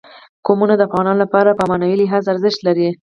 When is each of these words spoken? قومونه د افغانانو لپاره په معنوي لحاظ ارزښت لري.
قومونه 0.45 0.73
د 0.77 0.81
افغانانو 0.87 1.21
لپاره 1.23 1.57
په 1.57 1.63
معنوي 1.69 1.95
لحاظ 1.99 2.23
ارزښت 2.33 2.59
لري. 2.67 2.89